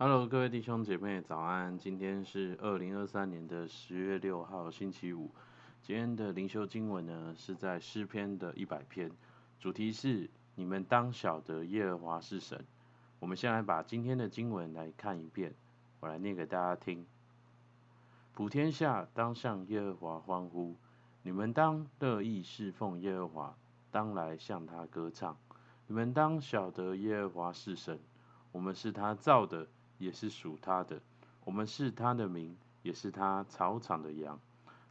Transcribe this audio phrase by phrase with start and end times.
[0.00, 1.76] Hello，各位弟兄姐妹，早安！
[1.76, 5.28] 今天是二零二三年的十月六号，星期五。
[5.82, 9.10] 今天的灵修经文呢，是在诗篇的一百篇，
[9.58, 12.64] 主题是你们当晓得耶和华是神。
[13.18, 15.52] 我们先来把今天的经文来看一遍，
[15.98, 17.04] 我来念给大家听。
[18.34, 20.76] 普天下当向耶和华欢呼，
[21.24, 23.56] 你们当乐意侍奉耶和华，
[23.90, 25.36] 当来向他歌唱。
[25.88, 27.98] 你们当晓得耶和华是神，
[28.52, 29.66] 我们是他造的。
[29.98, 31.00] 也是属他的，
[31.44, 34.38] 我们是他的民，也是他草场的羊。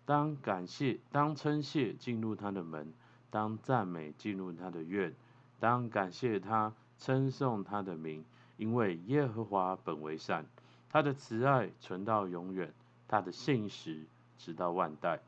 [0.05, 2.93] 当感谢，当称谢进入他的门，
[3.29, 5.13] 当赞美进入他的院，
[5.59, 8.23] 当感谢他，称颂他的名，
[8.57, 10.45] 因为耶和华本为善，
[10.89, 12.73] 他的慈爱存到永远，
[13.07, 14.01] 他的信实
[14.37, 15.19] 直到万代。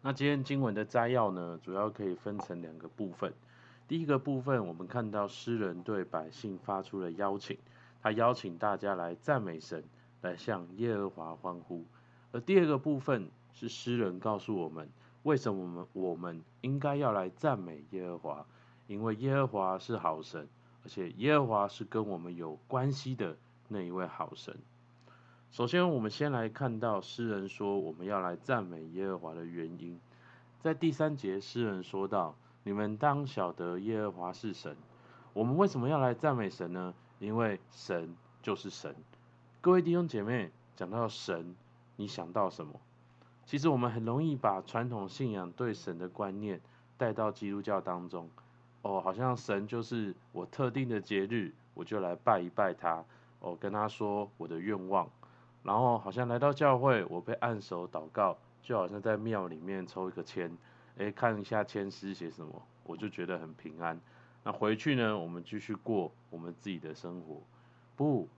[0.00, 3.32] 那今天经文的摘要呢，主要可以分成两个部分。
[3.86, 7.56] 第一个部分，我们看到诗人对百姓发出了邀请。
[8.02, 9.84] 他邀请大家来赞美神，
[10.20, 11.86] 来向耶和华欢呼。
[12.32, 14.88] 而第二个部分是诗人告诉我们，
[15.22, 18.46] 为什么我们我们应该要来赞美耶和华？
[18.88, 20.48] 因为耶和华是好神，
[20.82, 23.36] 而且耶和华是跟我们有关系的
[23.68, 24.58] 那一位好神。
[25.50, 30.00] 首先，我们先来看到诗人说我们要来赞美耶和华的原因。
[30.60, 34.76] 在第三节，诗人说道：“你们当晓得耶和华是神。”
[35.34, 36.94] 我们为什么要来赞美神呢？
[37.22, 38.92] 因为神就是神。
[39.60, 41.54] 各位弟兄姐妹，讲到神，
[41.94, 42.80] 你想到什么？
[43.46, 46.60] 其实我们很容易把传统信仰对神的观念
[46.98, 48.28] 带到基督教当中。
[48.82, 53.04] 哦，好像神就是我特定的节日，我就来拜一拜他。
[53.38, 55.08] 哦，跟他说我的愿望。
[55.62, 60.50] 然后好像来到教会，我被按手祷告，就好像在庙里面抽一个签，
[60.96, 64.00] 诶，看一下签诗写什么，我就觉得很平安。
[64.44, 67.40] 那回去呢，我们继续过我们自己的生活。
[67.96, 68.28] 不，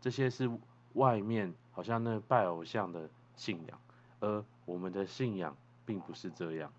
[0.00, 0.50] 这些是
[0.94, 3.78] 外面好像那拜偶像的信仰，
[4.18, 6.72] 而我们的信仰并不是这样。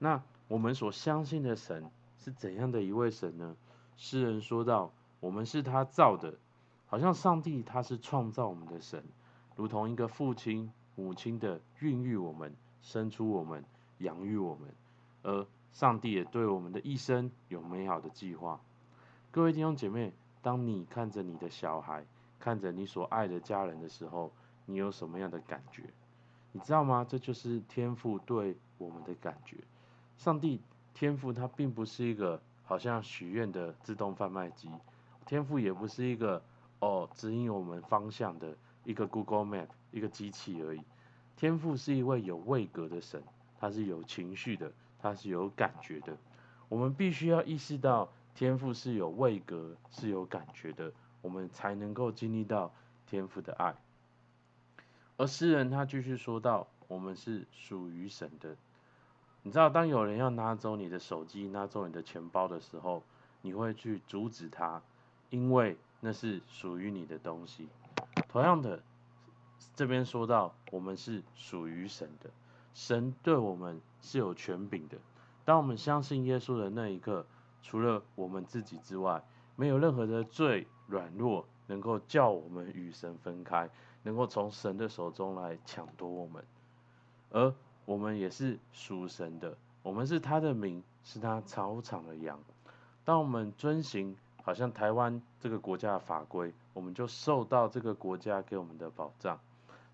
[0.00, 3.56] 那我们所相信的神是怎样的一位神呢？
[3.96, 6.34] 诗人说道：“我们是他造的，
[6.86, 9.04] 好像上帝他是创造我们的神，
[9.54, 12.52] 如同一个父亲、母亲的孕育我们、
[12.82, 13.64] 生出我们、
[13.98, 14.74] 养育我们，
[15.22, 18.60] 而。”上帝也对我们的一生有美好的计划。
[19.30, 20.12] 各位弟兄姐妹，
[20.42, 22.04] 当你看着你的小孩，
[22.40, 24.32] 看着你所爱的家人的时候，
[24.66, 25.84] 你有什么样的感觉？
[26.52, 27.06] 你知道吗？
[27.08, 29.58] 这就是天父对我们的感觉。
[30.16, 30.60] 上帝
[30.94, 34.68] 天父他并不是一个好像许愿的自动贩卖机，
[35.26, 36.42] 天父也不是一个
[36.80, 40.80] 哦指引我们方向的一个 Google Map 一个机器而已。
[41.36, 43.22] 天父是一位有位格的神，
[43.60, 44.72] 他是有情绪的。
[44.98, 46.16] 他是有感觉的，
[46.68, 50.92] 我们必须要意识到天赋是有位格、是有感觉的，
[51.22, 52.72] 我们才能够经历到
[53.06, 53.74] 天赋的爱。
[55.16, 58.56] 而诗人他继续说道：“我们是属于神的。”
[59.42, 63.02] 你知道，当有人要拿走你的手机、拿走你的钱包的时候，
[63.40, 64.82] 你会去阻止他，
[65.30, 67.68] 因为那是属于你的东西。
[68.28, 68.82] 同样的，
[69.74, 72.30] 这边说到我们是属于神的。
[72.78, 74.96] 神对我们是有权柄的。
[75.44, 77.26] 当我们相信耶稣的那一刻，
[77.60, 79.20] 除了我们自己之外，
[79.56, 83.68] 没有任何的罪软弱能够叫我们与神分开，
[84.04, 86.44] 能够从神的手中来抢夺我们。
[87.32, 87.52] 而
[87.84, 92.38] 我们也是属神的，我们是他的民，是他草场的羊。
[93.04, 99.40] 当我们遵行好像台湾这个国家的法规，我们就受到这个国家给我们的保障。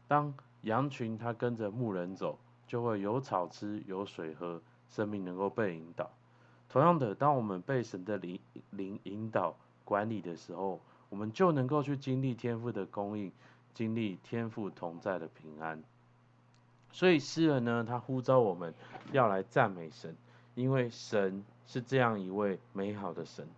[0.07, 2.39] 当羊群它跟着牧人走。
[2.67, 6.11] 就会有草吃，有水喝，生命能够被引导。
[6.69, 9.55] 同样的，当我们被神的灵灵引导
[9.85, 13.31] 管理的时候，我们就能够去经历天赋的供应，
[13.75, 15.83] 经历天赋同在的平安。
[16.91, 18.75] 所以诗人呢，他呼召我们
[19.13, 20.17] 要来赞美神，
[20.55, 23.49] 因为神是这样一位美好的神。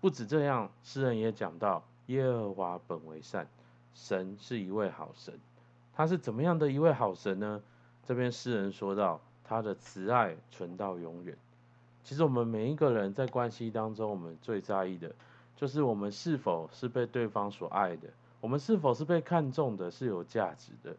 [0.00, 3.48] 不止这样，诗人也讲到耶和华本为善，
[3.94, 5.38] 神是一位好神。
[5.94, 7.62] 他是怎么样的一位好神呢？
[8.08, 11.36] 这边诗人说到，他的慈爱存到永远。
[12.02, 15.14] 其实我们每一个人在关系当中，我们最在意的，
[15.56, 18.08] 就是我们是否是被对方所爱的，
[18.40, 20.96] 我们是否是被看重的，是有价值的。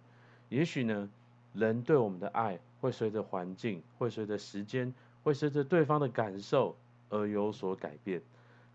[0.49, 1.09] 也许呢，
[1.55, 6.75] 人对我们的爱会随着环境，会随着时间，会随着对方的感受
[7.09, 8.21] 而有所改变。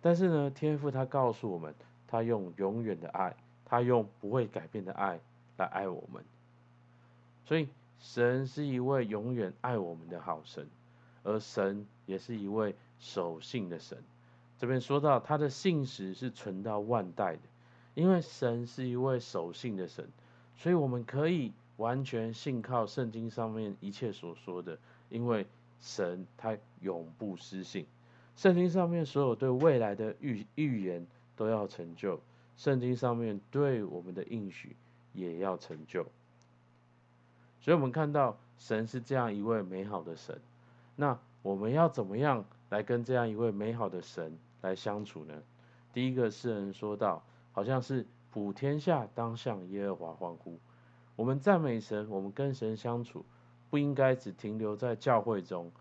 [0.02, 1.72] 但是呢，天父他告诉我们，
[2.08, 5.20] 他用永远的爱，他用不会改变的爱
[5.56, 6.24] 来爱我们。
[7.44, 7.68] 所以。
[8.04, 10.68] 神是一位永远爱我们的好神，
[11.22, 14.04] 而神也是一位守信的神。
[14.58, 17.42] 这边说到他的信实是存到万代的，
[17.94, 20.06] 因为神是一位守信的神，
[20.54, 24.78] 所以我们可以完全信靠圣经上面一切所说的，
[25.08, 25.46] 因为
[25.80, 27.86] 神他永不失信。
[28.36, 31.06] 圣经上面所有对未来的预预言
[31.36, 32.20] 都要成就，
[32.58, 34.76] 圣经上面对我们的应许
[35.14, 36.06] 也要成就。
[37.64, 40.38] 所以，我们看到神是这样一位美好的神。
[40.96, 45.32] 那我们要怎么样来跟这样一位美好的神来相处呢？
[45.90, 50.60] 第一个诗人说道，好像是普天下当向耶和华欢呼。
[51.16, 53.24] 我们赞美神，我们跟神相处，
[53.70, 55.72] 不应该只停留在教会中，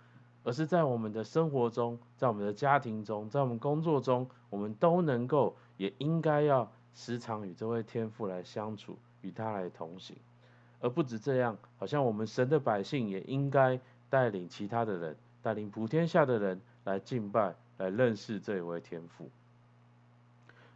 [0.46, 10.16] 而是在我们的生活中，在我们的家庭中，在我们工作中，我们都能够，也应该要时常与这位天父来相处，与他来同行。
[10.84, 19.30] 而不止这样，好像我们神的百姓也应该带领其他的人，带领普天下的人来敬拜，来认识这一位天父。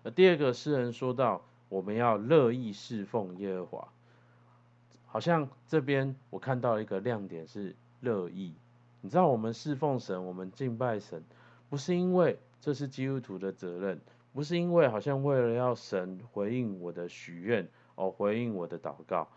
[0.04, 3.90] 而第二个诗人说到，我们要乐意侍奉耶和华，
[5.08, 8.54] 好像这边我看到一个亮点是乐意。
[9.02, 11.22] 你知道，我们侍奉神，我们敬拜神，
[11.70, 14.00] 不是因为这是基督徒的责任，
[14.34, 19.28] 不是因为好像为了要神回应我的许愿，哦，回应我的祷告。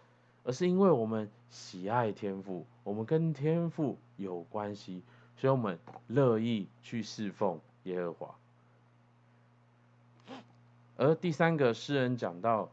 [0.44, 5.02] 而是因为我们喜爱天赋，我们跟天赋有关系，
[5.36, 8.34] 所以我们乐意去侍奉耶和华。
[10.96, 12.70] 而第三个诗人讲到，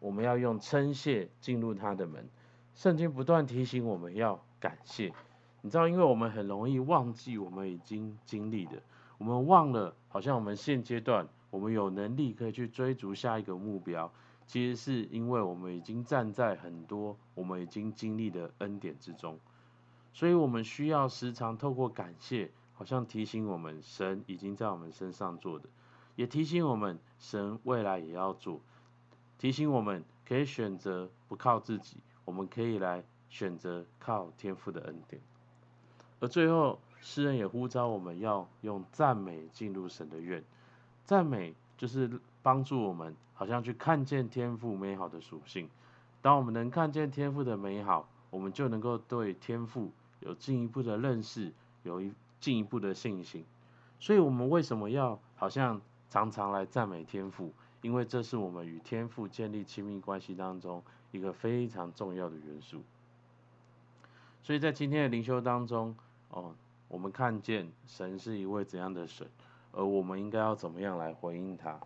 [0.00, 2.28] 我们要用称谢进入他的门。
[2.74, 5.12] 圣经不断提醒我们要感谢，
[5.62, 8.82] 你知道，因为我们很容易忘记我们已经经历的，
[9.18, 14.10] 我们忘了，好像我们现阶段我们有能力可以去追逐下一个目标。
[14.46, 19.38] 其实是因为我们已经站在很多我们已经经历的恩典之中，
[20.12, 25.68] 所以我们需要时常透过感谢，好像提醒我们神已经在我们身上做的，
[26.14, 28.60] 也提醒我们神未来也要做，
[29.38, 35.20] 提醒我们可以选择不靠自己，我们可以来选择靠天父的恩典。
[36.20, 40.42] 而最后，诗人也呼召我们要用赞美进入神的院，
[41.04, 43.16] 赞美就是帮助我们。
[43.38, 45.68] 好像去看见天赋美好的属性，
[46.22, 49.90] 当我们能看见天赋的美好，我们就能够对天赋
[50.20, 51.52] 有进一步的认识，
[51.82, 52.10] 有一
[52.40, 53.44] 进一步的信心。
[54.00, 57.52] 所以，我们为什么要好像常常来赞美天赋？
[57.82, 62.82] 因为这是我们与天赋建立亲密关系当中一个非常重要的元素。
[64.42, 65.94] 所以在今天的灵修当中，
[66.30, 66.54] 哦，
[66.88, 69.28] 我们看见神是一位怎样的神，
[69.72, 71.78] 而我们应该要怎么样来回应他？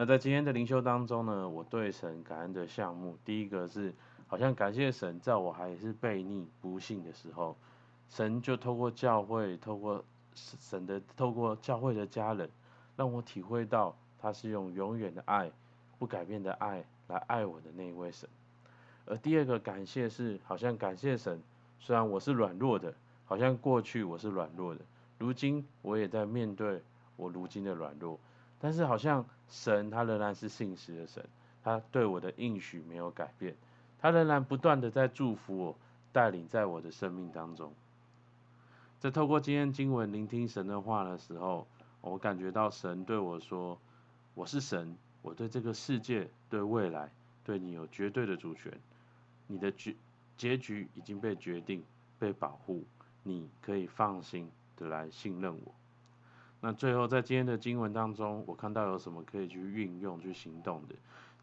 [0.00, 3.94] 那在今天的灵修当中呢，我对神感恩的项目，第一个是
[4.26, 7.54] 好像感谢神，在我还是悖逆不信的时候，
[8.08, 10.02] 神就透过教会，透过
[10.34, 12.48] 神的，透过教会的家人，
[12.96, 15.52] 让我体会到他是用永远的爱、
[15.98, 18.26] 不改变的爱来爱我的那一位神。
[19.04, 21.38] 而第二个感谢是，好像感谢神，
[21.78, 22.94] 虽然我是软弱的，
[23.26, 24.80] 好像过去我是软弱的，
[25.18, 26.82] 如今我也在面对
[27.16, 28.18] 我如今的软弱。
[28.60, 31.26] 但是好像神他仍然是信实的神，
[31.64, 33.56] 他对我的应许没有改变，
[33.98, 35.76] 他仍然不断的在祝福我，
[36.12, 37.72] 带领在我的生命当中。
[38.98, 41.66] 在透过今天经文聆听神的话的时候，
[42.02, 43.78] 我感觉到神对我说
[44.34, 47.10] ：“我是神，我对这个世界、对未来、
[47.42, 48.78] 对你有绝对的主权，
[49.46, 49.96] 你的结
[50.36, 51.82] 结局已经被决定、
[52.18, 52.84] 被保护，
[53.22, 55.74] 你可以放心的来信任我。”
[56.62, 60.94] 那最后，在今天的经文当中，我看到有什么可以去运用、去行动的。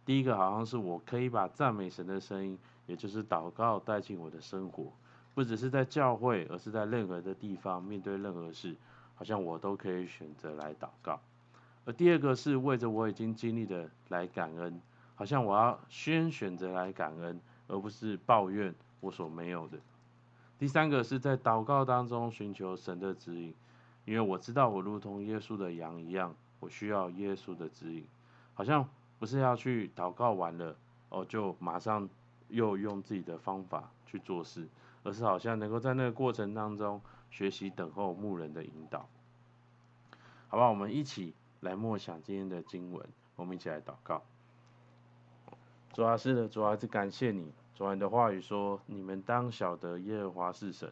[0.06, 4.94] 第一个，好像是我可以把赞美神的声音，也就是祷告带进我的生活，
[5.34, 8.76] 不只是在教会，而是在任何的地方，面对任何事，
[9.16, 11.20] 好像我都可以选择来祷告。
[11.84, 14.80] 而第二个是为着我已经经历的来感恩，
[15.16, 19.80] 好像我要先选择来感恩，而不是抱怨我所没有的。
[20.60, 23.54] 第三个是在祷告当中寻求神的指引。
[24.08, 28.08] 因为我知道我如同耶稣的羊一样，我需要耶稣的指引。
[28.54, 28.88] 好像
[29.20, 30.74] 不是要去祷告完了
[31.10, 32.08] 哦，就马上
[32.48, 34.66] 又用自己的方法去做事，
[35.04, 39.10] 而是好像能够在那个过程当中学习等候牧人的引导。
[40.48, 44.24] 好吧，我们一起来默想今天的经文，我们一起来祷告。
[45.92, 47.52] 主啊，是的，主啊，是感谢你。
[47.76, 50.90] 主啊，你的话语说：“你们当晓得耶和华是神，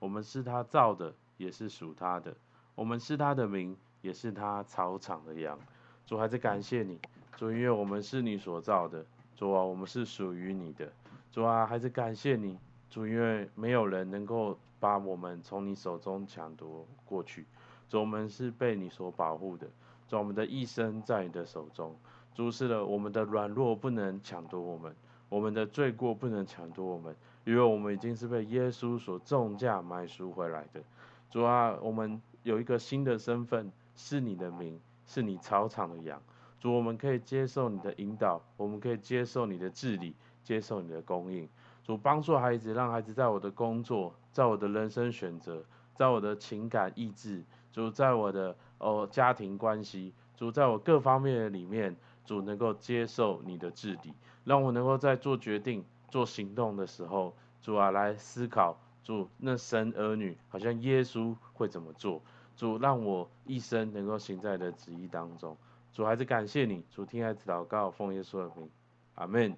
[0.00, 2.34] 我们是他造的，也是属他的。”
[2.76, 5.58] 我们是他的民，也是他草场的羊。
[6.06, 7.00] 主，还是感谢你，
[7.36, 9.04] 主，因为我们是你所造的。
[9.34, 10.86] 主啊，我们是属于你的。
[11.32, 12.58] 主啊，还是感谢你，
[12.90, 17.46] 主，因为没有人能够把我们从你手中抢夺过去。
[17.88, 19.66] 主，我们是被你所保护的。
[20.06, 21.96] 主，我们的一生在你的手中。
[22.34, 24.94] 主是的，我们的软弱不能抢夺我们，
[25.30, 30.82] 我们的罪过不能抢夺我们，因为我们已经是被耶稣所重价买赎回来的。
[31.30, 36.22] 主啊，我们有一个新的身份，是你的名，是你草场的羊。
[36.60, 41.48] 主，我们可以接受你的引导，我们可以接受你的治理，接受你的供应。
[41.82, 45.64] 主帮助孩子，让孩子在我的工作，在我的人生选择，
[45.96, 62.22] 在我的情感意志，主在我的哦家庭关系，主在我各方面的里面，主能够接受你的治理，让我能够在做决定、做行动的时候，主啊来思考，主那神儿女好像耶稣会怎么做，
[62.56, 65.56] 主让我一生能够行在你的旨意当中。
[65.92, 68.68] 主还是感谢你，主听孩子祷告，奉耶稣的名，
[69.14, 69.56] 阿门。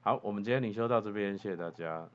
[0.00, 2.08] 好，我们今天领袖到这边，谢谢大家。